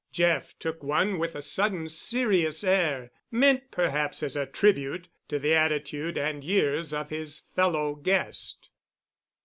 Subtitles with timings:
[0.11, 5.53] Jeff took one with a sudden serious air, meant perhaps as a tribute to the
[5.53, 8.71] attitude and years of his fellow guest.